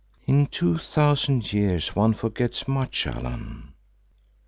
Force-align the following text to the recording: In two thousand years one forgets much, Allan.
In 0.25 0.47
two 0.47 0.79
thousand 0.79 1.53
years 1.53 1.95
one 1.95 2.15
forgets 2.15 2.67
much, 2.67 3.05
Allan. 3.05 3.73